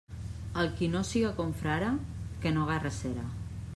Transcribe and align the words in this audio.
El 0.61 0.69
qui 0.79 0.87
no 0.93 1.01
siga 1.09 1.31
confrare, 1.41 1.91
que 2.47 2.55
no 2.57 2.65
agarre 2.67 2.93
cera. 2.97 3.29